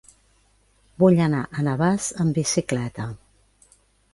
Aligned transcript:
Vull 1.03 1.21
anar 1.27 1.41
a 1.59 1.65
Navàs 1.67 2.07
amb 2.25 2.41
bicicleta. 2.41 3.07